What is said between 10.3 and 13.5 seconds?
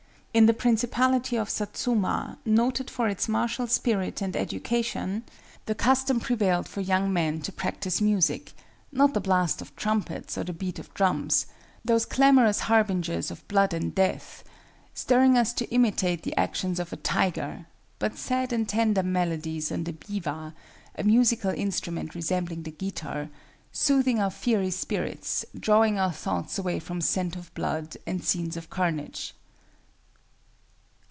or the beat of drums,—"those clamorous harbingers of